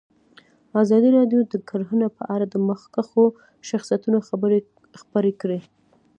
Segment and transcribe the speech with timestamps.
[0.83, 3.23] ازادي راډیو د کرهنه په اړه د مخکښو
[3.69, 4.59] شخصیتونو خبرې
[5.01, 5.59] خپرې کړي.